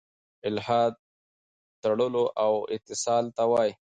[0.49, 0.93] الحاد
[1.83, 3.71] تړلو او اتصال ته وايي.